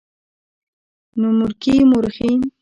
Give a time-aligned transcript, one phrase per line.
[1.19, 2.41] نومورکي مؤرخين